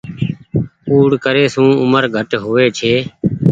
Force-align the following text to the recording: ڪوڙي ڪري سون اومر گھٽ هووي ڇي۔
ڪوڙي 0.85 1.17
ڪري 1.25 1.43
سون 1.53 1.69
اومر 1.81 2.03
گھٽ 2.15 2.29
هووي 2.43 2.65
ڇي۔ 2.77 2.93